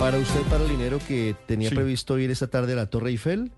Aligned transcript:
Para 0.00 0.16
usted, 0.16 0.40
para 0.48 0.64
el 0.64 0.70
dinero 0.70 0.98
que 1.06 1.36
tenía 1.46 1.68
Sí. 1.68 1.74
previsto 1.74 2.18
ir 2.18 2.30
esta 2.30 2.46
tarde 2.48 2.72
a 2.72 2.76
la 2.76 2.86
Torre 2.86 3.10
Eiffel, 3.10 3.52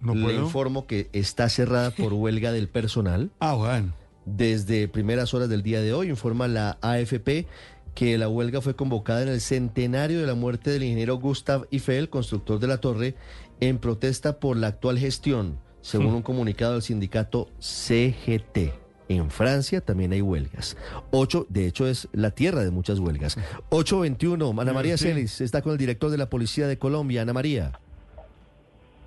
No 0.00 0.14
le 0.14 0.22
puedo. 0.24 0.42
informo 0.44 0.86
que 0.86 1.08
está 1.14 1.48
cerrada 1.48 1.90
por 1.90 2.12
huelga 2.12 2.52
del 2.52 2.68
personal. 2.68 3.30
Ah, 3.40 3.54
bueno. 3.54 3.94
Desde 4.26 4.88
primeras 4.88 5.32
horas 5.32 5.48
del 5.48 5.62
día 5.62 5.80
de 5.80 5.94
hoy, 5.94 6.10
informa 6.10 6.48
la 6.48 6.76
AFP 6.82 7.46
que 7.94 8.18
la 8.18 8.28
huelga 8.28 8.60
fue 8.60 8.76
convocada 8.76 9.22
en 9.22 9.28
el 9.28 9.40
centenario 9.40 10.20
de 10.20 10.26
la 10.26 10.34
muerte 10.34 10.70
del 10.70 10.82
ingeniero 10.82 11.16
Gustav 11.16 11.66
Eiffel, 11.70 12.10
constructor 12.10 12.58
de 12.58 12.66
la 12.66 12.76
torre, 12.78 13.14
en 13.60 13.78
protesta 13.78 14.38
por 14.38 14.58
la 14.58 14.66
actual 14.66 14.98
gestión, 14.98 15.58
según 15.80 16.12
un 16.12 16.22
comunicado 16.22 16.74
del 16.74 16.82
sindicato 16.82 17.48
CGT. 17.58 18.74
En 19.08 19.30
Francia 19.30 19.80
también 19.80 20.12
hay 20.12 20.20
huelgas. 20.20 20.76
Ocho, 21.12 21.46
de 21.48 21.66
hecho, 21.66 21.86
es 21.86 22.08
la 22.12 22.30
tierra 22.32 22.64
de 22.64 22.70
muchas 22.70 22.98
huelgas. 22.98 23.36
821, 23.70 24.60
Ana 24.60 24.72
María 24.72 24.96
Sí. 24.96 25.08
Celis 25.08 25.40
está 25.40 25.62
con 25.62 25.72
el 25.72 25.78
director 25.78 26.10
de 26.10 26.18
la 26.18 26.28
Policía 26.28 26.66
de 26.66 26.78
Colombia. 26.78 27.22
Ana 27.22 27.32
María. 27.32 27.72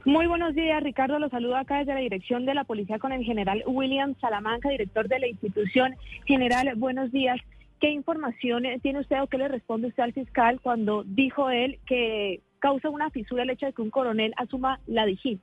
Muy 0.05 0.27
buenos 0.27 0.55
días, 0.55 0.81
Ricardo. 0.81 1.20
Los 1.20 1.31
saludo 1.31 1.58
acá 1.58 1.80
desde 1.80 1.94
la 1.94 2.00
dirección 2.00 2.45
de 2.45 2.53
la 2.53 2.64
policía 2.64 3.00
con 3.00 3.11
el 3.11 3.23
general 3.23 3.64
William 3.67 4.16
Salamanca, 4.22 4.70
director 4.70 5.08
de 5.09 5.20
la 5.20 5.27
institución. 5.27 5.95
General, 6.25 6.72
buenos 6.77 7.11
días. 7.11 7.38
¿Qué 7.81 7.92
información 7.92 8.64
tiene 8.81 9.02
usted 9.02 9.22
o 9.22 9.27
qué 9.27 9.38
le 9.38 9.50
responde 9.50 9.88
usted 9.89 10.03
al 10.03 10.14
fiscal 10.14 10.59
cuando 10.61 11.03
dijo 11.05 11.50
él 11.50 11.80
que 11.86 12.42
causa 12.59 12.89
una 12.89 13.09
fisura 13.09 13.44
el 13.44 13.50
hecho 13.50 13.66
de 13.66 13.73
que 13.73 13.81
un 13.81 13.89
coronel 13.89 14.33
asuma 14.38 14.80
la 14.88 15.05
DIGIN? 15.05 15.39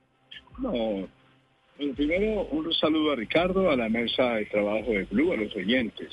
No, 0.59 0.71
bueno, 1.77 1.93
primero 1.93 2.47
un 2.51 2.73
saludo 2.73 3.11
a 3.11 3.15
Ricardo, 3.15 3.69
a 3.69 3.75
la 3.75 3.89
mesa 3.89 4.35
de 4.35 4.45
trabajo 4.45 4.91
de 4.91 5.03
Blue, 5.11 5.31
a 5.31 5.37
los 5.37 5.55
oyentes. 5.55 6.09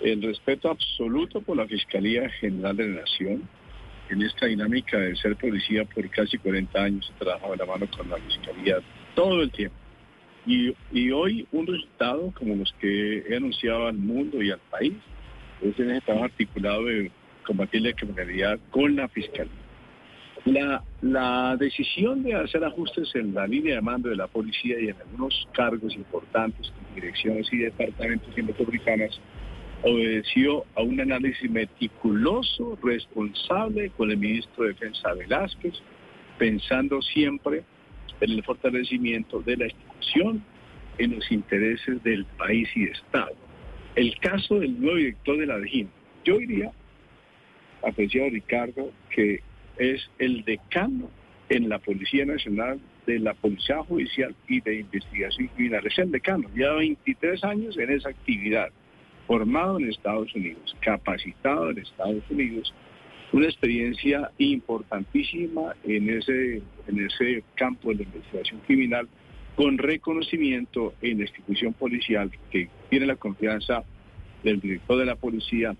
El 0.00 0.22
respeto 0.22 0.70
absoluto 0.70 1.40
por 1.40 1.56
la 1.56 1.66
Fiscalía 1.66 2.28
General 2.28 2.76
de 2.76 2.88
la 2.88 3.00
Nación. 3.00 3.48
En 4.10 4.20
esta 4.20 4.46
dinámica 4.46 4.98
de 4.98 5.16
ser 5.16 5.36
policía 5.36 5.84
por 5.86 6.08
casi 6.10 6.36
40 6.36 6.82
años 6.82 7.10
he 7.14 7.24
trabajado 7.24 7.52
de 7.52 7.58
la 7.58 7.66
mano 7.66 7.88
con 7.96 8.10
la 8.10 8.16
Fiscalía 8.16 8.78
todo 9.14 9.42
el 9.42 9.50
tiempo. 9.50 9.76
Y, 10.44 10.74
hoy 11.12 11.46
un 11.52 11.66
resultado 11.66 12.32
como 12.36 12.56
los 12.56 12.72
que 12.80 13.18
he 13.28 13.36
anunciado 13.36 13.86
al 13.86 13.96
mundo 13.96 14.42
y 14.42 14.50
al 14.50 14.58
país 14.70 14.94
es 15.62 15.78
en 15.78 15.92
ese 15.92 16.12
articulado 16.12 16.84
de 16.84 17.10
combatir 17.46 17.82
la 17.82 17.92
criminalidad 17.92 18.58
con 18.70 18.96
la 18.96 19.08
Fiscalía. 19.08 19.61
La, 20.44 20.82
la 21.02 21.56
decisión 21.56 22.24
de 22.24 22.34
hacer 22.34 22.64
ajustes 22.64 23.14
en 23.14 23.32
la 23.32 23.46
línea 23.46 23.76
de 23.76 23.80
mando 23.80 24.08
de 24.08 24.16
la 24.16 24.26
policía 24.26 24.80
y 24.80 24.88
en 24.88 24.96
algunos 24.96 25.48
cargos 25.52 25.94
importantes, 25.94 26.72
direcciones 26.94 27.46
y 27.52 27.58
departamentos 27.58 28.36
metropolitanas, 28.36 29.20
obedeció 29.82 30.64
a 30.74 30.82
un 30.82 31.00
análisis 31.00 31.50
meticuloso, 31.50 32.78
responsable 32.82 33.90
con 33.90 34.10
el 34.10 34.16
ministro 34.16 34.64
de 34.64 34.70
Defensa 34.70 35.12
Velázquez, 35.14 35.74
pensando 36.38 37.00
siempre 37.02 37.64
en 38.20 38.30
el 38.30 38.44
fortalecimiento 38.44 39.40
de 39.42 39.56
la 39.56 39.64
institución, 39.66 40.44
en 40.98 41.16
los 41.16 41.30
intereses 41.32 42.02
del 42.02 42.24
país 42.24 42.68
y 42.76 42.84
Estado. 42.84 43.34
El 43.94 44.16
caso 44.18 44.60
del 44.60 44.80
nuevo 44.80 44.96
director 44.96 45.38
de 45.38 45.46
la 45.46 45.58
DGIN, 45.58 45.88
yo 46.24 46.38
diría, 46.38 46.70
apreciado 47.82 48.30
Ricardo, 48.30 48.92
que 49.10 49.40
es 49.78 50.10
el 50.18 50.44
decano 50.44 51.10
en 51.48 51.68
la 51.68 51.78
Policía 51.78 52.24
Nacional 52.24 52.80
de 53.06 53.18
la 53.18 53.34
Policía 53.34 53.82
Judicial 53.82 54.34
y 54.48 54.60
de 54.60 54.80
Investigación 54.80 55.48
Criminal. 55.48 55.86
Es 55.86 55.98
el 55.98 56.10
decano, 56.10 56.48
lleva 56.54 56.76
23 56.76 57.44
años 57.44 57.76
en 57.76 57.90
esa 57.90 58.10
actividad, 58.10 58.68
formado 59.26 59.78
en 59.78 59.90
Estados 59.90 60.34
Unidos, 60.34 60.76
capacitado 60.80 61.70
en 61.70 61.78
Estados 61.78 62.22
Unidos, 62.30 62.72
una 63.32 63.46
experiencia 63.46 64.30
importantísima 64.38 65.74
en 65.84 66.10
ese, 66.10 66.62
en 66.86 67.06
ese 67.06 67.42
campo 67.54 67.90
de 67.90 67.96
la 67.96 68.02
investigación 68.02 68.60
criminal, 68.66 69.08
con 69.56 69.78
reconocimiento 69.78 70.94
en 71.02 71.18
la 71.18 71.24
institución 71.24 71.72
policial 71.72 72.30
que 72.50 72.68
tiene 72.88 73.06
la 73.06 73.16
confianza 73.16 73.84
del 74.42 74.60
director 74.60 74.98
de 74.98 75.06
la 75.06 75.16
policía 75.16 75.76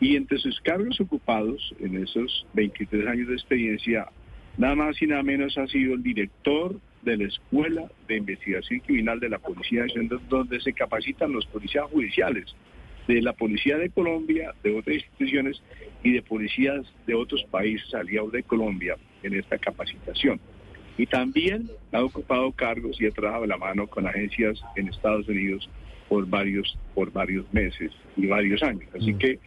y 0.00 0.16
entre 0.16 0.38
sus 0.38 0.60
cargos 0.60 1.00
ocupados 1.00 1.74
en 1.80 2.02
esos 2.02 2.46
23 2.54 3.06
años 3.06 3.28
de 3.28 3.34
experiencia, 3.34 4.08
nada 4.56 4.74
más 4.74 5.00
y 5.02 5.06
nada 5.06 5.22
menos 5.22 5.56
ha 5.58 5.66
sido 5.66 5.94
el 5.94 6.02
director 6.02 6.78
de 7.02 7.16
la 7.16 7.24
Escuela 7.24 7.90
de 8.06 8.16
Investigación 8.16 8.80
Criminal 8.80 9.20
de 9.20 9.28
la 9.28 9.38
Policía 9.38 9.82
Nacional, 9.82 10.20
donde 10.28 10.60
se 10.60 10.72
capacitan 10.72 11.32
los 11.32 11.46
policías 11.46 11.86
judiciales 11.90 12.54
de 13.06 13.22
la 13.22 13.32
Policía 13.32 13.78
de 13.78 13.90
Colombia, 13.90 14.52
de 14.62 14.76
otras 14.76 14.96
instituciones 14.96 15.62
y 16.02 16.12
de 16.12 16.22
policías 16.22 16.84
de 17.06 17.14
otros 17.14 17.42
países 17.50 17.92
aliados 17.94 18.32
de 18.32 18.42
Colombia 18.42 18.96
en 19.22 19.34
esta 19.34 19.58
capacitación. 19.58 20.38
Y 20.98 21.06
también 21.06 21.70
ha 21.92 22.02
ocupado 22.02 22.52
cargos 22.52 23.00
y 23.00 23.06
ha 23.06 23.10
trabajado 23.10 23.42
de 23.42 23.48
la 23.48 23.56
mano 23.56 23.86
con 23.86 24.06
agencias 24.06 24.60
en 24.76 24.88
Estados 24.88 25.28
Unidos 25.28 25.68
por 26.08 26.26
varios, 26.26 26.76
por 26.94 27.12
varios 27.12 27.50
meses 27.52 27.92
y 28.16 28.26
varios 28.26 28.62
años. 28.62 28.88
Así 28.94 29.12
Mm. 29.12 29.18
que 29.18 29.38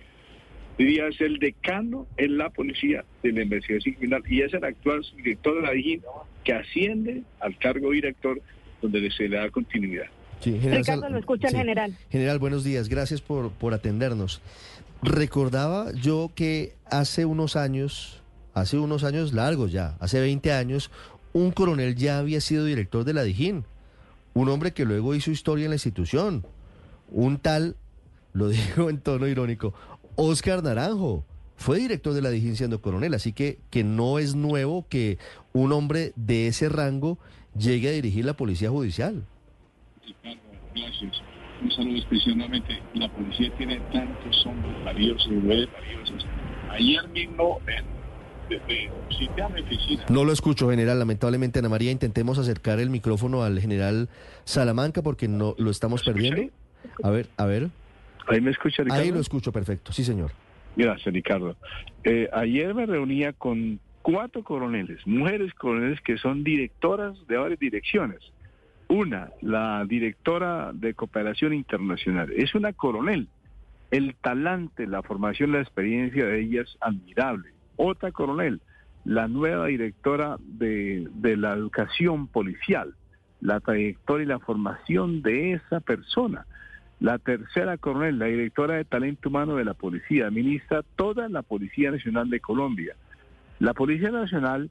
diría 0.77 1.07
es 1.07 1.19
el 1.21 1.37
decano 1.39 2.07
en 2.17 2.37
la 2.37 2.49
policía 2.49 3.05
de 3.23 3.31
la 3.31 3.43
investigación 3.43 3.95
criminal 3.95 4.23
y 4.27 4.41
es 4.41 4.53
el 4.53 4.63
actual 4.63 5.05
director 5.17 5.55
de 5.55 5.61
la 5.61 5.71
DIGIN 5.71 6.01
que 6.43 6.53
asciende 6.53 7.23
al 7.39 7.57
cargo 7.57 7.91
director 7.91 8.41
donde 8.81 9.11
se 9.11 9.27
le 9.27 9.37
da 9.37 9.49
continuidad. 9.49 10.05
Sí, 10.39 10.53
general 10.53 10.79
Ricardo, 10.79 11.09
lo 11.09 11.19
escucha 11.19 11.47
el 11.47 11.51
sí. 11.51 11.57
general. 11.57 11.97
General, 12.09 12.39
buenos 12.39 12.63
días. 12.63 12.89
Gracias 12.89 13.21
por, 13.21 13.51
por 13.51 13.73
atendernos. 13.73 14.41
Recordaba 15.03 15.91
yo 15.93 16.31
que 16.33 16.73
hace 16.85 17.25
unos 17.25 17.55
años, 17.55 18.21
hace 18.53 18.77
unos 18.77 19.03
años 19.03 19.33
largos 19.33 19.71
ya, 19.71 19.97
hace 19.99 20.19
20 20.19 20.51
años, 20.51 20.89
un 21.33 21.51
coronel 21.51 21.95
ya 21.95 22.17
había 22.19 22.41
sido 22.41 22.65
director 22.65 23.03
de 23.03 23.13
la 23.13 23.23
Dijín. 23.23 23.65
Un 24.33 24.49
hombre 24.49 24.71
que 24.71 24.85
luego 24.85 25.13
hizo 25.13 25.31
historia 25.31 25.65
en 25.65 25.71
la 25.71 25.75
institución. 25.75 26.45
Un 27.09 27.37
tal, 27.37 27.75
lo 28.33 28.49
digo 28.49 28.89
en 28.89 28.99
tono 28.99 29.27
irónico, 29.27 29.73
Oscar 30.15 30.63
Naranjo. 30.63 31.25
Fue 31.57 31.77
director 31.77 32.13
de 32.13 32.21
la 32.21 32.31
Dijín 32.31 32.55
siendo 32.55 32.81
coronel, 32.81 33.13
así 33.13 33.33
que, 33.33 33.59
que 33.69 33.83
no 33.83 34.17
es 34.17 34.33
nuevo 34.33 34.85
que 34.89 35.19
un 35.53 35.71
hombre 35.73 36.11
de 36.15 36.47
ese 36.47 36.69
rango 36.69 37.19
llegue 37.55 37.89
a 37.89 37.91
dirigir 37.91 38.25
la 38.25 38.33
policía 38.33 38.71
judicial. 38.71 39.23
Ricardo, 40.05 40.41
gracias. 40.75 41.21
Un 41.61 41.71
saludo 41.71 41.97
especialmente. 41.97 42.81
La 42.95 43.13
policía 43.13 43.55
tiene 43.57 43.79
tantos 43.93 44.45
hombres 44.47 44.83
valiosos 44.83 45.27
y. 45.27 46.71
Ayer 46.71 47.07
mismo, 47.09 47.59
en. 47.67 48.01
No 50.09 50.23
lo 50.23 50.31
escucho, 50.31 50.69
general. 50.69 50.99
Lamentablemente, 50.99 51.59
Ana 51.59 51.69
María, 51.69 51.91
intentemos 51.91 52.37
acercar 52.37 52.79
el 52.79 52.89
micrófono 52.89 53.43
al 53.43 53.59
general 53.59 54.09
Salamanca 54.43 55.01
porque 55.01 55.27
no 55.27 55.55
lo 55.57 55.71
estamos 55.71 56.05
¿Me 56.05 56.11
escucha 56.11 56.29
perdiendo. 56.29 56.53
A 57.03 57.09
ver, 57.09 57.29
a 57.37 57.45
ver. 57.45 57.69
Ahí 58.31 58.41
me 58.41 58.51
escucha, 58.51 58.83
Ricardo. 58.83 59.03
Ahí 59.03 59.11
lo 59.11 59.19
escucho 59.19 59.51
perfecto. 59.51 59.91
Sí, 59.91 60.03
señor. 60.03 60.31
Gracias, 60.75 61.13
Ricardo. 61.13 61.55
Eh, 62.03 62.29
ayer 62.33 62.73
me 62.73 62.85
reunía 62.85 63.33
con 63.33 63.79
cuatro 64.01 64.43
coroneles, 64.43 65.05
mujeres 65.05 65.53
coroneles 65.53 66.01
que 66.01 66.17
son 66.17 66.43
directoras 66.43 67.15
de 67.27 67.37
varias 67.37 67.59
direcciones. 67.59 68.19
Una, 68.87 69.29
la 69.41 69.85
directora 69.85 70.71
de 70.73 70.93
cooperación 70.93 71.53
internacional, 71.53 72.31
es 72.35 72.55
una 72.55 72.73
coronel. 72.73 73.27
El 73.89 74.15
talante, 74.15 74.87
la 74.87 75.01
formación, 75.01 75.51
la 75.51 75.61
experiencia 75.61 76.25
de 76.25 76.41
ella 76.41 76.61
es 76.61 76.77
admirable. 76.81 77.51
Otra 77.75 78.11
coronel, 78.11 78.61
la 79.05 79.27
nueva 79.27 79.67
directora 79.67 80.37
de, 80.39 81.07
de 81.13 81.37
la 81.37 81.53
educación 81.53 82.27
policial, 82.27 82.93
la 83.39 83.59
trayectoria 83.59 84.23
y 84.23 84.27
la 84.27 84.39
formación 84.39 85.21
de 85.21 85.53
esa 85.53 85.79
persona. 85.79 86.45
La 87.01 87.17
tercera 87.17 87.77
coronel, 87.77 88.19
la 88.19 88.27
directora 88.27 88.75
de 88.75 88.85
talento 88.85 89.29
humano 89.29 89.55
de 89.55 89.65
la 89.65 89.73
policía, 89.73 90.27
administra 90.27 90.83
toda 90.95 91.27
la 91.29 91.41
Policía 91.41 91.89
Nacional 91.89 92.29
de 92.29 92.39
Colombia. 92.39 92.95
La 93.59 93.73
Policía 93.73 94.11
Nacional, 94.11 94.69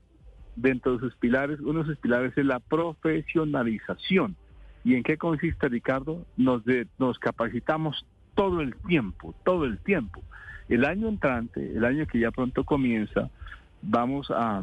dentro 0.55 0.93
de 0.95 1.01
sus 1.01 1.17
pilares, 1.17 1.59
uno 1.59 1.81
de 1.81 1.87
sus 1.87 1.99
pilares 1.99 2.33
es 2.39 2.47
la 2.47 2.61
profesionalización. 2.61 4.37
¿Y 4.85 4.95
en 4.95 5.03
qué 5.03 5.19
consiste, 5.19 5.69
Ricardo? 5.69 6.25
Nos, 6.37 6.65
de- 6.65 6.87
nos 7.01 7.19
capacitamos 7.19 8.07
todo 8.37 8.61
el 8.61 8.77
tiempo, 8.87 9.35
todo 9.45 9.65
el 9.65 9.79
tiempo. 9.79 10.23
El 10.69 10.85
año 10.85 11.09
entrante, 11.09 11.77
el 11.77 11.85
año 11.85 12.07
que 12.07 12.21
ya 12.21 12.31
pronto 12.31 12.63
comienza, 12.63 13.29
vamos 13.83 14.31
a, 14.31 14.63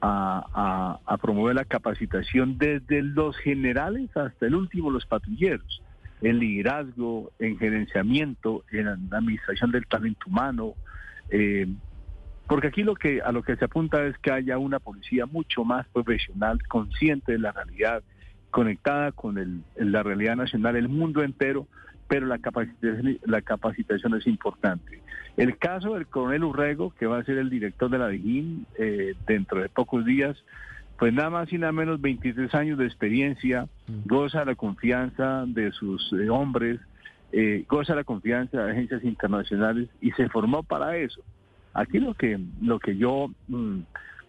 a, 0.00 1.16
promover 1.22 1.54
la 1.54 1.64
capacitación 1.64 2.58
desde 2.58 3.02
los 3.02 3.36
generales 3.36 4.14
hasta 4.16 4.46
el 4.46 4.56
último, 4.56 4.90
los 4.90 5.06
patrulleros, 5.06 5.80
en 6.22 6.38
liderazgo, 6.38 7.32
en 7.38 7.58
gerenciamiento, 7.58 8.64
en 8.70 8.88
administración 8.88 9.70
del 9.72 9.86
talento 9.86 10.26
humano. 10.28 10.74
Eh, 11.30 11.66
porque 12.46 12.68
aquí 12.68 12.82
lo 12.82 12.94
que 12.94 13.20
a 13.22 13.32
lo 13.32 13.42
que 13.42 13.56
se 13.56 13.64
apunta 13.64 14.04
es 14.04 14.16
que 14.18 14.30
haya 14.30 14.58
una 14.58 14.78
policía 14.78 15.26
mucho 15.26 15.64
más 15.64 15.86
profesional, 15.88 16.58
consciente 16.68 17.32
de 17.32 17.38
la 17.38 17.52
realidad, 17.52 18.02
conectada 18.50 19.12
con 19.12 19.38
el, 19.38 19.62
la 19.76 20.02
realidad 20.02 20.36
nacional, 20.36 20.76
el 20.76 20.88
mundo 20.88 21.22
entero, 21.22 21.66
pero 22.08 22.26
la 22.26 22.38
capacitación, 22.38 23.18
la 23.24 23.42
capacitación 23.42 24.14
es 24.14 24.26
importante. 24.26 25.00
El 25.36 25.56
caso 25.56 25.94
del 25.94 26.06
coronel 26.06 26.44
Urrego, 26.44 26.94
que 26.94 27.06
va 27.06 27.18
a 27.18 27.24
ser 27.24 27.38
el 27.38 27.48
director 27.48 27.90
de 27.90 27.98
la 27.98 28.08
DIGIN 28.08 28.66
eh, 28.78 29.14
dentro 29.26 29.62
de 29.62 29.70
pocos 29.70 30.04
días, 30.04 30.36
pues 31.02 31.12
nada 31.12 31.30
más 31.30 31.52
y 31.52 31.58
nada 31.58 31.72
menos 31.72 32.00
23 32.00 32.54
años 32.54 32.78
de 32.78 32.86
experiencia, 32.86 33.66
mm. 33.88 34.06
goza 34.06 34.44
la 34.44 34.54
confianza 34.54 35.42
de 35.48 35.72
sus 35.72 36.12
eh, 36.12 36.30
hombres, 36.30 36.78
eh, 37.32 37.64
goza 37.68 37.96
la 37.96 38.04
confianza 38.04 38.62
de 38.62 38.70
agencias 38.70 39.02
internacionales 39.02 39.88
y 40.00 40.12
se 40.12 40.28
formó 40.28 40.62
para 40.62 40.96
eso. 40.96 41.20
Aquí 41.74 41.98
lo 41.98 42.14
que, 42.14 42.38
lo 42.60 42.78
que 42.78 42.96
yo 42.96 43.32
mm, 43.48 43.78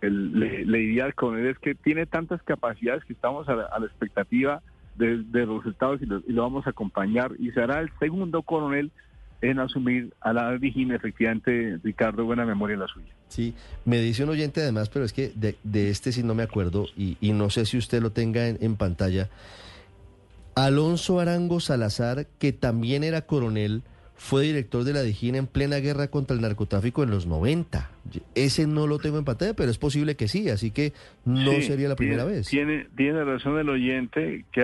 le, 0.01 0.65
diría 0.65 1.05
al 1.05 1.13
coronel 1.13 1.45
es 1.45 1.59
que 1.59 1.75
tiene 1.75 2.07
tantas 2.07 2.41
capacidades 2.41 3.03
que 3.03 3.13
estamos 3.13 3.47
a 3.47 3.53
la 3.53 3.85
expectativa 3.85 4.63
de, 4.95 5.45
los 5.45 5.63
estados 5.67 6.01
y 6.01 6.07
lo, 6.07 6.23
vamos 6.41 6.65
a 6.65 6.71
acompañar 6.71 7.33
y 7.37 7.51
será 7.51 7.81
el 7.81 7.91
segundo 7.99 8.41
coronel 8.41 8.91
en 9.43 9.59
asumir 9.59 10.13
a 10.21 10.31
la 10.31 10.51
Vigina, 10.51 10.95
efectivamente, 10.95 11.77
Ricardo, 11.83 12.23
buena 12.23 12.45
memoria 12.45 12.77
la 12.77 12.87
suya. 12.87 13.13
Sí, 13.27 13.53
me 13.83 13.99
dice 13.99 14.23
un 14.23 14.29
oyente 14.29 14.61
además, 14.61 14.89
pero 14.89 15.03
es 15.03 15.11
que 15.11 15.33
de, 15.35 15.89
este 15.89 16.13
sí 16.13 16.23
no 16.23 16.33
me 16.33 16.43
acuerdo 16.43 16.85
y, 16.95 17.17
no 17.33 17.49
sé 17.49 17.65
si 17.65 17.77
usted 17.77 18.01
lo 18.01 18.11
tenga 18.11 18.47
en, 18.47 18.75
pantalla. 18.77 19.29
Alonso 20.55 21.19
Arango 21.19 21.59
Salazar, 21.59 22.25
que 22.39 22.53
también 22.53 23.03
era 23.03 23.23
coronel, 23.23 23.83
fue 24.15 24.43
director 24.43 24.85
de 24.85 24.93
la 24.93 25.01
Digina 25.01 25.39
en 25.39 25.47
plena 25.47 25.77
guerra 25.77 26.07
contra 26.07 26.35
el 26.35 26.41
narcotráfico 26.41 27.03
en 27.03 27.09
los 27.09 27.25
90. 27.25 27.91
Ese 28.35 28.65
no 28.65 28.87
lo 28.87 28.99
tengo 28.99 29.17
en 29.17 29.25
pantalla, 29.25 29.55
pero 29.55 29.71
es 29.71 29.77
posible 29.77 30.15
que 30.15 30.29
sí, 30.29 30.49
así 30.49 30.71
que 30.71 30.93
no 31.25 31.51
sería 31.61 31.89
la 31.89 31.97
primera 31.97 32.23
vez. 32.23 32.47
Tiene, 32.47 32.87
tiene 32.95 33.25
razón 33.25 33.59
el 33.59 33.67
oyente 33.67 34.45
que 34.53 34.63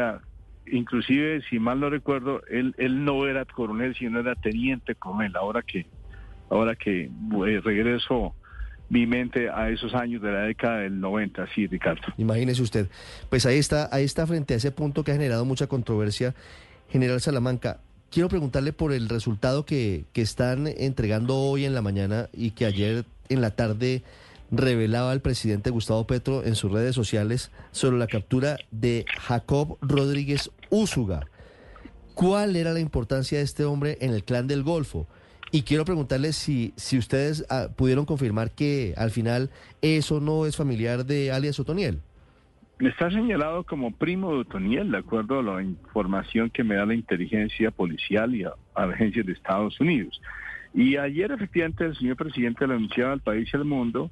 inclusive, 0.72 1.42
si 1.50 1.60
mal 1.60 1.80
no 1.80 1.90
recuerdo, 1.90 2.42
él, 2.50 2.76
él 2.78 3.04
no 3.04 3.28
era 3.28 3.46
coronel, 3.46 3.96
sino 3.96 4.20
era 4.20 4.36
teniente 4.36 4.96
coronel. 4.96 5.36
Ahora 5.36 5.62
que, 5.62 5.86
ahora 6.50 6.76
que 6.76 7.04
eh, 7.04 7.62
regreso 7.64 8.34
mi 8.90 9.06
mente 9.06 9.50
a 9.50 9.70
esos 9.70 9.94
años 9.94 10.22
de 10.22 10.32
la 10.32 10.42
década 10.42 10.80
del 10.80 11.00
90, 11.00 11.48
sí, 11.54 11.68
Ricardo. 11.68 12.02
Imagínese 12.18 12.62
usted. 12.62 12.88
Pues 13.30 13.46
ahí 13.46 13.58
está, 13.58 13.88
ahí 13.92 14.04
está 14.04 14.26
frente 14.26 14.54
a 14.56 14.58
ese 14.58 14.72
punto 14.72 15.04
que 15.04 15.12
ha 15.12 15.16
generado 15.16 15.46
mucha 15.46 15.68
controversia. 15.68 16.34
General 16.90 17.22
Salamanca, 17.22 17.80
quiero 18.12 18.30
preguntarle 18.30 18.74
por 18.74 18.94
el 18.94 19.08
resultado 19.10 19.66
que, 19.66 20.06
que 20.14 20.22
están 20.22 20.68
entregando 20.68 21.36
hoy 21.36 21.66
en 21.66 21.76
la 21.76 21.82
mañana 21.82 22.30
y 22.34 22.52
que 22.52 22.66
ayer 22.66 23.06
en 23.30 23.42
la 23.42 23.52
tarde 23.52 24.02
revelaba 24.52 25.14
el 25.14 25.22
presidente 25.22 25.70
Gustavo 25.70 26.06
Petro 26.08 26.44
en 26.44 26.56
sus 26.56 26.72
redes 26.72 26.96
sociales 26.96 27.52
sobre 27.72 27.98
la 27.98 28.08
captura 28.08 28.58
de 28.72 29.06
Jacob 29.20 29.78
Rodríguez 29.82 30.52
Úsuga. 30.70 31.22
¿Cuál 32.14 32.56
era 32.56 32.74
la 32.74 32.80
importancia 32.80 33.38
de 33.38 33.44
este 33.44 33.64
hombre 33.64 33.98
en 34.02 34.14
el 34.14 34.24
clan 34.24 34.48
del 34.48 34.64
Golfo? 34.64 35.08
Y 35.52 35.64
quiero 35.64 35.86
preguntarle 35.86 36.34
si, 36.34 36.74
si 36.76 36.98
ustedes 36.98 37.46
ah, 37.50 37.70
pudieron 37.76 38.06
confirmar 38.06 38.52
que 38.52 38.94
al 38.98 39.10
final 39.10 39.50
eso 39.82 40.20
no 40.20 40.46
es 40.46 40.56
familiar 40.56 41.06
de 41.06 41.32
alias 41.32 41.60
Otoniel. 41.60 42.02
Está 42.80 43.10
señalado 43.10 43.64
como 43.64 43.92
primo 43.92 44.32
de 44.34 44.40
Otoniel, 44.42 44.92
de 44.92 45.00
acuerdo 45.00 45.40
a 45.40 45.44
la 45.44 45.62
información 45.62 46.50
que 46.50 46.64
me 46.64 46.76
da 46.76 46.86
la 46.86 46.94
inteligencia 46.94 47.72
policial 47.72 48.34
y 48.36 48.44
a, 48.44 48.54
agencias 48.76 49.26
de 49.26 49.34
Estados 49.34 49.80
Unidos. 49.82 50.22
Y 50.74 50.98
ayer 50.98 51.32
efectivamente 51.32 51.86
el 51.86 51.98
señor 51.98 52.16
presidente 52.16 52.68
lo 52.68 52.76
anunciaba 52.76 53.14
al 53.14 53.22
país 53.22 53.50
y 53.52 53.58
al 53.58 53.66
mundo 53.66 54.12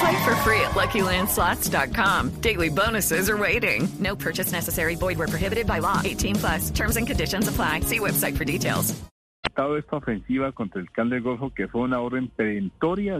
Play 0.00 0.24
for 0.24 0.34
free 0.36 0.60
at 0.60 0.72
LuckyLandSlots.com. 0.72 2.40
Daily 2.40 2.70
bonuses 2.70 3.28
are 3.28 3.36
waiting. 3.36 3.88
No 4.00 4.16
purchase 4.16 4.52
necessary. 4.52 4.96
Void 4.96 5.18
were 5.18 5.28
prohibited 5.28 5.66
by 5.66 5.80
law. 5.80 6.00
18 6.04 6.36
plus. 6.36 6.70
Terms 6.70 6.96
and 6.96 7.06
conditions 7.06 7.48
apply. 7.48 7.80
See 7.80 8.00
website 8.00 8.36
for 8.36 8.44
details. 8.44 8.94
Esta 9.44 9.96
ofensiva 9.96 10.50
contra 10.50 10.80
el 10.80 10.88
Golfo, 11.20 11.50
que 11.54 11.68
fue 11.68 11.82
una 11.82 12.00
orden 12.00 12.28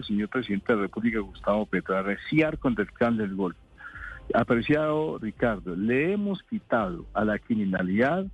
señor 0.05 0.29
presidente 0.31 0.75
de 0.75 0.81
República, 0.81 1.21
Gustavo 1.21 1.65
Petro, 1.67 1.97
contra 2.59 2.85
el 2.85 3.37
Golfo. 3.37 3.61
Apreciado 4.33 5.19
Ricardo, 5.19 5.77
le 5.77 6.13
hemos 6.13 6.43
quitado 6.45 7.05
a 7.15 7.25
la 7.25 7.39
criminalidad 7.39 8.27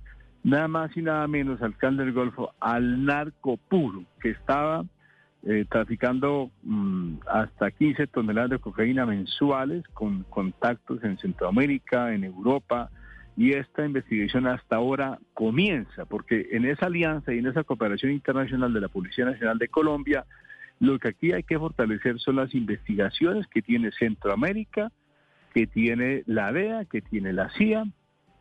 nada 0.43 0.67
más 0.67 0.95
y 0.97 1.01
nada 1.01 1.27
menos 1.27 1.61
al 1.61 1.75
Golfo, 2.13 2.53
al 2.59 3.05
narco 3.05 3.57
puro, 3.57 4.03
que 4.19 4.29
estaba 4.29 4.83
eh, 5.43 5.65
traficando 5.69 6.51
mm, 6.63 7.15
hasta 7.27 7.71
15 7.71 8.07
toneladas 8.07 8.51
de 8.51 8.59
cocaína 8.59 9.05
mensuales 9.05 9.83
con 9.93 10.23
contactos 10.23 11.03
en 11.03 11.17
Centroamérica, 11.17 12.13
en 12.13 12.23
Europa, 12.23 12.89
y 13.37 13.53
esta 13.53 13.85
investigación 13.85 14.45
hasta 14.45 14.75
ahora 14.75 15.19
comienza, 15.33 16.05
porque 16.05 16.49
en 16.51 16.65
esa 16.65 16.87
alianza 16.87 17.33
y 17.33 17.39
en 17.39 17.47
esa 17.47 17.63
cooperación 17.63 18.11
internacional 18.11 18.73
de 18.73 18.81
la 18.81 18.89
Policía 18.89 19.25
Nacional 19.25 19.57
de 19.57 19.67
Colombia, 19.67 20.25
lo 20.79 20.99
que 20.99 21.09
aquí 21.09 21.31
hay 21.31 21.43
que 21.43 21.57
fortalecer 21.57 22.19
son 22.19 22.35
las 22.35 22.53
investigaciones 22.53 23.47
que 23.47 23.61
tiene 23.61 23.91
Centroamérica, 23.91 24.91
que 25.53 25.65
tiene 25.67 26.23
la 26.25 26.51
DEA, 26.51 26.85
que 26.85 27.01
tiene 27.01 27.33
la 27.33 27.49
CIA, 27.51 27.85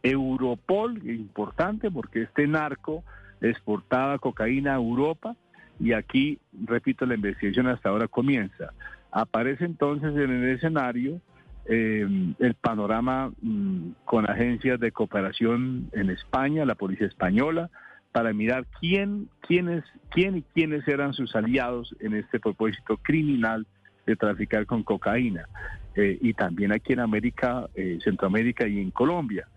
Europol, 0.03 1.07
importante 1.09 1.91
porque 1.91 2.23
este 2.23 2.47
narco 2.47 3.05
exportaba 3.41 4.19
cocaína 4.19 4.73
a 4.73 4.77
Europa, 4.77 5.37
y 5.81 5.93
aquí, 5.93 6.39
repito, 6.67 7.07
la 7.07 7.15
investigación 7.15 7.67
hasta 7.67 7.89
ahora 7.89 8.07
comienza. 8.07 8.73
Aparece 9.11 9.65
entonces 9.65 10.15
en 10.15 10.31
el 10.31 10.51
escenario 10.51 11.21
eh, 11.67 12.07
el 12.39 12.55
panorama 12.55 13.33
mm, 13.41 13.93
con 14.05 14.29
agencias 14.29 14.79
de 14.79 14.93
cooperación 14.93 15.89
en 15.93 16.11
España, 16.11 16.65
la 16.65 16.75
policía 16.75 17.07
española, 17.07 17.71
para 18.13 18.33
mirar 18.33 18.67
quién, 18.81 19.29
quiénes, 19.41 19.85
quién 20.11 20.39
y 20.39 20.43
quiénes 20.43 20.87
eran 20.87 21.15
sus 21.15 21.35
aliados 21.35 21.95
en 22.01 22.15
este 22.15 22.41
propósito 22.41 22.97
criminal 22.99 23.67
de 24.07 24.17
traficar 24.17 24.67
con 24.67 24.83
cocaína. 24.83 25.47
Eh, 25.95 26.19
y 26.21 26.35
también 26.35 26.73
aquí 26.73 26.93
en 26.93 27.01
América, 27.01 27.69
eh, 27.75 27.99
Centroamérica 28.03 28.67
y 28.67 28.81
en 28.81 28.91
Colombia. 28.91 29.49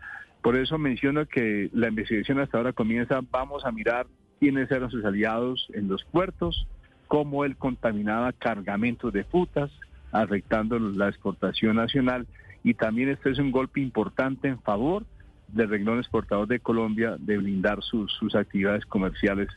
Por 0.42 0.56
eso 0.56 0.78
menciono 0.78 1.26
que 1.26 1.70
la 1.74 1.88
investigación 1.88 2.40
hasta 2.40 2.58
ahora 2.58 2.74
comienza, 2.74 3.22
vamos 3.32 3.66
a 3.66 3.72
mirar 3.72 4.08
quiénes 4.44 4.70
eran 4.72 4.92
sus 4.92 5.06
aliados 5.06 5.68
en 5.74 5.88
los 5.88 6.04
puertos, 6.04 6.68
cómo 7.08 7.46
él 7.46 7.56
contaminaba 7.56 8.34
cargamentos 8.34 9.14
de 9.14 9.24
putas, 9.24 9.72
afectando 10.12 10.78
la 10.80 11.08
exportación 11.08 11.78
nacional. 11.78 12.28
Y 12.62 12.74
también 12.74 13.08
este 13.08 13.30
es 13.30 13.40
un 13.40 13.52
golpe 13.52 13.80
importante 13.80 14.50
en 14.50 14.60
favor 14.60 15.06
del 15.48 15.70
reglón 15.70 16.00
exportador 16.00 16.50
de 16.50 16.60
Colombia 16.60 17.16
de 17.20 17.38
blindar 17.38 17.82
sus, 17.84 18.12
sus 18.20 18.36
actividades 18.36 18.86
comerciales 18.86 19.48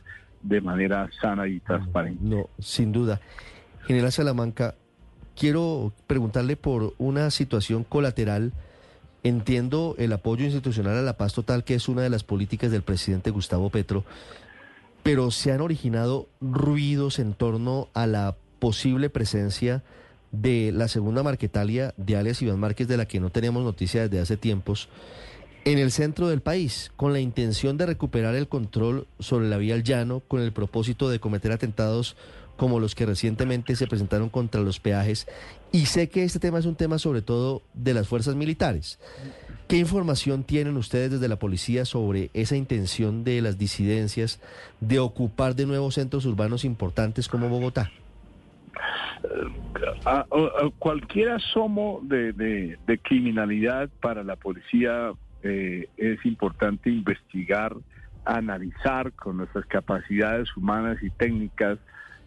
de 0.41 0.61
manera 0.61 1.09
sana 1.21 1.49
y 1.49 1.59
transparente. 1.59 2.23
No, 2.23 2.49
sin 2.57 2.93
duda. 2.93 3.19
General 3.87 4.13
Salamanca, 4.13 4.75
quiero 5.35 5.91
preguntarle 6.07 6.55
por 6.55 6.93
una 6.97 7.29
situación 7.29 7.83
colateral. 7.83 8.53
Entiendo 9.23 9.95
el 9.97 10.13
apoyo 10.13 10.45
institucional 10.45 10.95
a 10.95 11.01
la 11.01 11.17
paz 11.17 11.33
total, 11.33 11.65
que 11.65 11.75
es 11.75 11.89
una 11.89 12.03
de 12.03 12.09
las 12.09 12.23
políticas 12.23 12.71
del 12.71 12.83
presidente 12.83 13.31
Gustavo 13.31 13.69
Petro, 13.69 14.05
pero 15.07 15.31
se 15.31 15.53
han 15.53 15.61
originado 15.61 16.27
ruidos 16.41 17.19
en 17.19 17.33
torno 17.33 17.87
a 17.93 18.07
la 18.07 18.35
posible 18.59 19.09
presencia 19.09 19.81
de 20.33 20.73
la 20.73 20.89
segunda 20.89 21.23
Marquetalia 21.23 21.93
de 21.95 22.17
alias 22.17 22.41
Iván 22.41 22.59
Márquez, 22.59 22.89
de 22.89 22.97
la 22.97 23.07
que 23.07 23.21
no 23.21 23.29
tenemos 23.29 23.63
noticia 23.63 24.01
desde 24.01 24.19
hace 24.19 24.35
tiempos, 24.35 24.89
en 25.63 25.77
el 25.77 25.93
centro 25.93 26.27
del 26.27 26.41
país, 26.41 26.91
con 26.97 27.13
la 27.13 27.21
intención 27.21 27.77
de 27.77 27.85
recuperar 27.85 28.35
el 28.35 28.49
control 28.49 29.07
sobre 29.17 29.47
la 29.47 29.55
vía 29.55 29.75
al 29.75 29.83
llano, 29.83 30.23
con 30.27 30.41
el 30.41 30.51
propósito 30.51 31.09
de 31.09 31.21
cometer 31.21 31.53
atentados 31.53 32.17
como 32.57 32.79
los 32.79 32.95
que 32.95 33.05
recientemente 33.05 33.75
se 33.75 33.87
presentaron 33.87 34.29
contra 34.29 34.61
los 34.61 34.79
peajes. 34.79 35.27
Y 35.71 35.85
sé 35.85 36.09
que 36.09 36.23
este 36.23 36.39
tema 36.39 36.59
es 36.59 36.65
un 36.65 36.75
tema 36.75 36.97
sobre 36.99 37.21
todo 37.21 37.61
de 37.73 37.93
las 37.93 38.07
fuerzas 38.07 38.35
militares. 38.35 38.99
¿Qué 39.67 39.77
información 39.77 40.43
tienen 40.43 40.77
ustedes 40.77 41.11
desde 41.11 41.27
la 41.27 41.37
policía 41.39 41.85
sobre 41.85 42.29
esa 42.33 42.55
intención 42.55 43.23
de 43.23 43.41
las 43.41 43.57
disidencias 43.57 44.41
de 44.79 44.99
ocupar 44.99 45.55
de 45.55 45.65
nuevo 45.65 45.91
centros 45.91 46.25
urbanos 46.25 46.65
importantes 46.65 47.27
como 47.27 47.49
Bogotá? 47.49 47.91
A, 50.05 50.11
a- 50.19 50.21
a 50.21 50.69
cualquier 50.79 51.29
asomo 51.31 51.99
de, 52.03 52.31
de- 52.33 52.77
de 52.87 52.97
criminalidad 52.99 53.89
para 54.01 54.23
la 54.23 54.35
policía 54.35 55.11
eh, 55.43 55.89
es 55.97 56.25
importante 56.25 56.89
investigar, 56.89 57.75
analizar 58.25 59.11
con 59.13 59.37
nuestras 59.37 59.65
capacidades 59.65 60.55
humanas 60.55 60.97
y 61.01 61.09
técnicas 61.09 61.77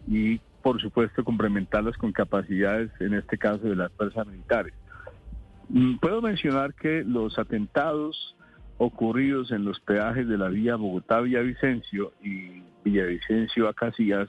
y 0.07 0.39
por 0.61 0.81
supuesto 0.81 1.23
complementarlas 1.23 1.97
con 1.97 2.11
capacidades, 2.11 2.91
en 2.99 3.15
este 3.15 3.37
caso 3.37 3.67
de 3.67 3.75
las 3.75 3.91
fuerzas 3.93 4.27
militares. 4.27 4.73
Mm, 5.69 5.97
Puedo 5.97 6.21
mencionar 6.21 6.73
que 6.73 7.03
los 7.03 7.39
atentados 7.39 8.35
ocurridos 8.77 9.51
en 9.51 9.65
los 9.65 9.79
peajes 9.79 10.27
de 10.27 10.37
la 10.37 10.49
vía 10.49 10.75
Bogotá-Villavicencio 10.75 12.13
y 12.21 12.63
Villavicencio 12.83 13.67
a 13.67 13.73
Casillas 13.73 14.27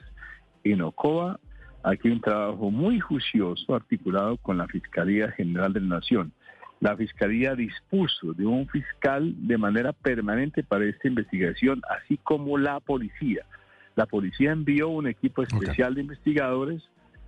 en 0.63 0.81
Ocoa 0.81 1.39
Aquí 1.83 2.07
un 2.07 2.21
trabajo 2.21 2.71
muy 2.71 3.01
juicioso 3.01 3.75
articulado 3.75 4.37
con 4.37 4.57
la 4.57 4.67
Fiscalía 4.67 5.31
General 5.31 5.73
de 5.73 5.81
la 5.81 5.97
Nación. 5.97 6.31
La 6.79 6.95
Fiscalía 6.95 7.55
dispuso 7.55 8.31
de 8.33 8.45
un 8.45 8.69
fiscal 8.69 9.35
de 9.45 9.57
manera 9.57 9.91
permanente 9.91 10.63
para 10.63 10.85
esta 10.85 11.09
investigación, 11.09 11.81
así 11.89 12.17
como 12.23 12.57
la 12.57 12.79
policía. 12.79 13.45
La 13.95 14.05
policía 14.05 14.51
envió 14.51 14.89
un 14.89 15.07
equipo 15.07 15.43
especial 15.43 15.95
de 15.95 16.01
investigadores 16.01 16.83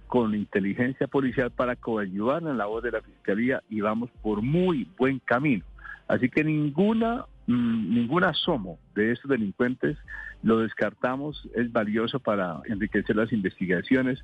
con 0.08 0.34
inteligencia 0.36 1.08
policial 1.08 1.52
para 1.52 1.76
coayudar 1.76 2.42
en 2.42 2.50
la 2.50 2.54
labor 2.56 2.84
de 2.84 2.92
la 2.92 3.02
Fiscalía 3.02 3.62
y 3.70 3.82
vamos 3.82 4.10
por 4.22 4.42
muy 4.42 4.88
buen 4.98 5.20
camino. 5.20 5.64
Así 6.08 6.30
que 6.30 6.44
ninguna, 6.44 7.26
mm, 7.48 7.94
ningún 7.96 8.24
asomo 8.24 8.78
de 8.94 9.12
estos 9.12 9.30
delincuentes 9.30 9.98
lo 10.44 10.60
descartamos, 10.60 11.48
es 11.56 11.72
valioso 11.72 12.20
para 12.20 12.62
enriquecer 12.66 13.16
las 13.16 13.32
investigaciones 13.34 14.24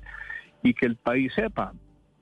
y 0.62 0.74
que 0.74 0.86
el 0.86 0.94
país 0.96 1.32
sepa, 1.34 1.72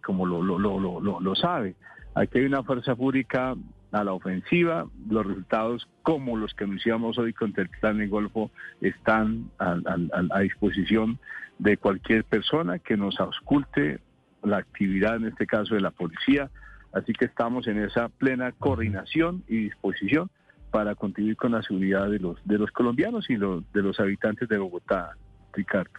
como 0.03 0.25
lo, 0.25 0.43
lo, 0.43 0.59
lo, 0.59 0.79
lo- 1.01 1.21
lo 1.21 1.35
sabe, 1.35 1.75
aquí 2.15 2.39
hay 2.39 2.45
una 2.47 2.63
fuerza 2.63 2.95
pública 2.97 3.55
a 3.93 4.05
la 4.05 4.13
ofensiva, 4.13 4.87
los 5.09 5.27
resultados 5.27 5.89
como 6.03 6.37
los 6.37 6.55
que 6.55 6.65
anunciamos 6.65 7.19
hoy 7.19 7.33
contra 7.33 7.63
el 7.65 7.69
plan 7.69 7.99
de 7.99 8.07
Golfo 8.07 8.51
están 8.81 9.51
a- 9.59 9.73
a- 9.85 10.37
a 10.37 10.41
disposición 10.41 11.19
de 11.59 11.77
cualquier 11.77 12.25
persona 12.25 12.79
que 12.79 12.97
nos 12.97 13.19
ausculte 13.21 13.99
la 14.43 14.59
actividad, 14.59 15.17
en 15.17 15.27
este 15.27 15.47
caso 15.47 15.75
de 15.75 15.81
la 15.81 15.91
policía, 15.91 16.51
así 16.93 17.13
que 17.13 17.27
estamos 17.27 17.67
en 17.67 17.79
esa 17.83 18.09
plena 18.09 18.53
coordinación 18.53 19.43
y 19.49 19.57
disposición 19.65 20.31
para 20.71 20.95
contribuir 20.95 21.37
con 21.37 21.53
la 21.53 21.63
seguridad 21.63 22.09
de 22.09 22.21
los 22.21 22.39
de 22.47 22.57
los 22.59 22.71
colombianos 22.71 23.29
y 23.29 23.37
los 23.37 23.71
de 23.73 23.83
los 23.83 23.99
habitantes 24.01 24.49
de 24.49 24.57
Bogotá, 24.57 25.17
Ricardo. 25.53 25.91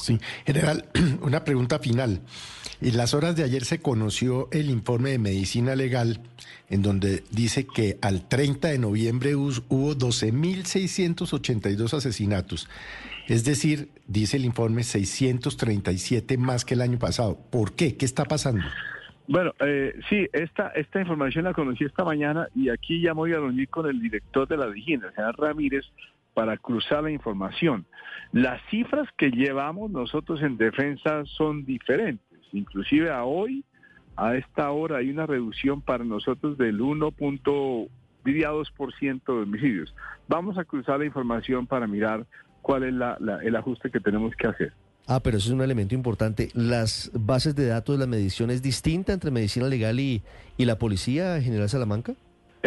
Sí, 0.00 0.18
general, 0.44 0.88
una 1.22 1.44
pregunta 1.44 1.78
final. 1.78 2.20
En 2.80 2.96
las 2.96 3.14
horas 3.14 3.36
de 3.36 3.44
ayer 3.44 3.64
se 3.64 3.80
conoció 3.80 4.48
el 4.52 4.70
informe 4.70 5.10
de 5.10 5.18
medicina 5.18 5.74
legal 5.74 6.20
en 6.68 6.82
donde 6.82 7.24
dice 7.30 7.66
que 7.66 7.98
al 8.02 8.28
30 8.28 8.68
de 8.68 8.78
noviembre 8.78 9.34
hubo 9.34 9.94
12.682 9.94 11.94
asesinatos. 11.94 12.68
Es 13.28 13.44
decir, 13.44 13.88
dice 14.06 14.36
el 14.36 14.44
informe 14.44 14.84
637 14.84 16.38
más 16.38 16.64
que 16.64 16.74
el 16.74 16.82
año 16.82 16.98
pasado. 16.98 17.38
¿Por 17.50 17.74
qué? 17.74 17.96
¿Qué 17.96 18.04
está 18.04 18.24
pasando? 18.24 18.64
Bueno, 19.28 19.52
eh, 19.60 19.98
sí, 20.08 20.28
esta, 20.32 20.68
esta 20.68 21.00
información 21.00 21.44
la 21.44 21.52
conocí 21.52 21.84
esta 21.84 22.04
mañana 22.04 22.48
y 22.54 22.68
aquí 22.68 23.00
ya 23.00 23.12
me 23.12 23.20
voy 23.20 23.32
a 23.32 23.38
reunir 23.38 23.68
con 23.68 23.86
el 23.86 24.00
director 24.00 24.46
de 24.46 24.56
la 24.56 24.66
Vigina, 24.66 25.08
el 25.08 25.14
señor 25.14 25.36
Ramírez, 25.38 25.84
para 26.36 26.58
cruzar 26.58 27.02
la 27.02 27.10
información. 27.10 27.86
Las 28.30 28.60
cifras 28.68 29.08
que 29.16 29.30
llevamos 29.30 29.90
nosotros 29.90 30.42
en 30.42 30.58
defensa 30.58 31.24
son 31.24 31.64
diferentes. 31.64 32.38
Inclusive 32.52 33.10
a 33.10 33.24
hoy, 33.24 33.64
a 34.16 34.36
esta 34.36 34.70
hora, 34.70 34.98
hay 34.98 35.08
una 35.08 35.24
reducción 35.24 35.80
para 35.80 36.04
nosotros 36.04 36.58
del 36.58 36.78
1. 36.82 37.14
diría 38.22 38.50
2% 38.50 39.22
de 39.24 39.42
homicidios. 39.44 39.94
Vamos 40.28 40.58
a 40.58 40.64
cruzar 40.64 40.98
la 40.98 41.06
información 41.06 41.66
para 41.66 41.86
mirar 41.86 42.26
cuál 42.60 42.82
es 42.84 42.92
la- 42.92 43.16
el 43.42 43.56
ajuste 43.56 43.90
que 43.90 44.00
tenemos 44.00 44.34
que 44.36 44.46
hacer. 44.48 44.72
Ah, 45.06 45.20
pero 45.22 45.38
eso 45.38 45.46
es 45.48 45.54
un 45.54 45.62
elemento 45.62 45.94
importante. 45.94 46.50
¿Las 46.52 47.10
bases 47.14 47.54
de 47.54 47.66
datos 47.66 47.98
la 47.98 48.06
medición 48.06 48.50
es 48.50 48.60
distinta 48.60 49.12
entre 49.14 49.30
medicina 49.30 49.68
legal 49.68 49.98
y, 50.00 50.22
y 50.58 50.64
la 50.66 50.76
policía, 50.76 51.40
General 51.40 51.68
Salamanca? 51.68 52.12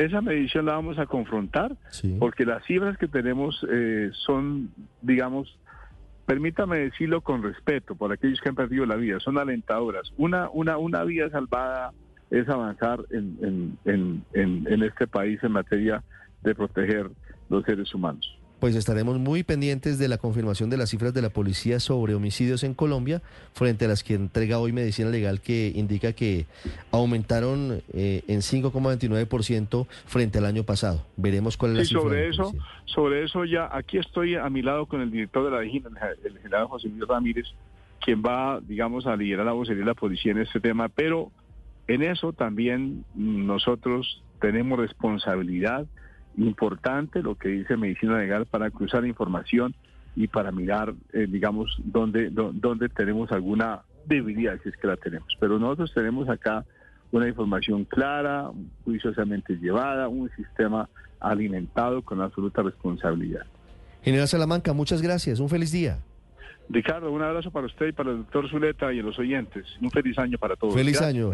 Esa 0.05 0.21
medición 0.21 0.65
la 0.65 0.73
vamos 0.73 0.97
a 0.97 1.05
confrontar 1.05 1.75
Sí. 1.89 2.15
porque 2.19 2.45
las 2.45 2.63
cifras 2.65 2.97
que 2.97 3.07
tenemos 3.07 3.65
eh, 3.69 4.09
son, 4.25 4.71
digamos, 5.01 5.57
permítame 6.25 6.77
decirlo 6.79 7.21
con 7.21 7.43
respeto 7.43 7.95
por 7.95 8.11
aquellos 8.11 8.39
que 8.41 8.49
han 8.49 8.55
perdido 8.55 8.85
la 8.85 8.95
vida, 8.95 9.19
son 9.19 9.37
alentadoras. 9.37 10.11
Una, 10.17 10.49
una, 10.51 10.77
una 10.77 11.03
vida 11.03 11.29
salvada 11.29 11.91
es 12.31 12.47
avanzar 12.47 12.99
en, 13.11 13.77
en, 13.85 14.23
en 14.33 14.83
este 14.83 15.07
país 15.07 15.43
en 15.43 15.51
materia 15.51 16.03
de 16.43 16.53
proteger 16.55 17.09
los 17.49 17.63
seres 17.65 17.93
humanos. 17.93 18.38
Pues 18.59 18.75
estaremos 18.75 19.19
muy 19.19 19.43
pendientes 19.43 19.97
de 19.99 20.07
la 20.09 20.17
confirmación 20.17 20.69
de 20.69 20.75
las 20.77 20.89
cifras 20.89 21.13
de 21.13 21.21
la 21.21 21.29
policía 21.29 21.79
sobre 21.79 22.13
homicidios 22.13 22.63
en 22.63 22.73
Colombia, 22.73 23.21
frente 23.53 23.85
a 23.85 23.87
las 23.87 24.03
que 24.03 24.15
entrega 24.15 24.59
hoy 24.59 24.73
Medicina 24.73 25.09
Legal, 25.09 25.39
que 25.39 25.71
indica 25.73 26.11
que 26.11 26.45
aumentaron 26.91 27.81
eh, 27.93 28.23
en 28.27 28.39
5,29% 28.41 29.87
frente 30.05 30.37
al 30.39 30.45
año 30.45 30.63
pasado. 30.63 31.05
Veremos 31.17 31.55
cuál 31.57 31.71
es 31.71 31.77
la 31.77 31.83
Sí, 31.83 31.89
cifra. 31.89 32.01
sobre 32.03 32.27
eso, 32.29 32.51
sobre 32.85 33.23
eso 33.23 33.45
ya, 33.45 33.69
aquí 33.71 33.97
estoy 33.97 34.35
a 34.35 34.49
mi 34.49 34.61
lado 34.61 34.85
con 34.87 35.01
el 35.01 35.09
director 35.11 35.45
de 35.45 35.51
la 35.51 35.59
Vigina, 35.59 35.89
el 36.25 36.37
general 36.39 36.65
José 36.67 36.89
Luis 36.89 37.07
Ramírez, 37.07 37.45
quien 38.03 38.21
va, 38.21 38.59
digamos, 38.61 39.05
a 39.07 39.15
liderar 39.15 39.45
la 39.45 39.53
vocería 39.53 39.81
de 39.81 39.85
la 39.85 39.93
policía 39.93 40.31
en 40.33 40.39
este 40.39 40.59
tema, 40.59 40.89
pero 40.89 41.31
en 41.87 42.03
eso 42.03 42.33
también 42.33 43.05
nosotros 43.15 44.21
tenemos 44.41 44.79
responsabilidad 44.79 45.85
importante, 46.39 47.22
lo 47.22 47.36
que 47.36 47.50
dice 47.50 47.77
Medicina 47.77 48.17
Legal, 48.17 48.46
para 48.46 48.69
cruzar 48.72 49.05
información 49.05 49.75
y 50.15 50.27
para 50.27 50.51
mirar, 50.51 50.93
eh, 51.13 51.27
digamos, 51.29 51.77
dónde, 51.84 52.29
dó- 52.31 52.51
dónde 52.53 52.89
tenemos 52.89 53.31
alguna 53.31 53.81
debilidad, 54.05 54.58
si 54.63 54.69
es 54.69 54.77
que 54.77 54.88
la 54.88 54.98
tenemos. 54.98 55.27
Pero 55.39 55.60
nosotros 55.60 55.93
tenemos 55.93 56.27
acá 56.29 56.65
una 57.12 57.27
información 57.27 57.86
clara, 57.86 58.50
juiciosamente 58.86 59.55
llevada, 59.58 60.08
un 60.08 60.29
sistema 60.36 60.89
alimentado 61.19 62.01
con 62.01 62.22
absoluta 62.22 62.62
responsabilidad. 62.63 63.46
General 64.03 64.27
Salamanca, 64.27 64.74
muchas 64.74 65.01
gracias. 65.01 65.39
Un 65.39 65.50
feliz 65.50 65.72
día. 65.72 66.00
Ricardo, 66.69 67.12
un 67.12 67.22
abrazo 67.22 67.50
para 67.51 67.65
usted 67.65 67.88
y 67.88 67.91
para 67.91 68.12
el 68.12 68.17
doctor 68.19 68.48
Zuleta 68.50 68.93
y 68.93 69.00
a 69.00 69.03
los 69.03 69.17
oyentes. 69.19 69.65
Un 69.81 69.89
feliz 69.89 70.17
año 70.19 70.38
para 70.38 70.55
todos. 70.55 70.75
Feliz 70.75 71.00
Gracias. 71.00 71.10
año. 71.15 71.34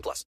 18 0.00 0.02
plus. 0.02 0.24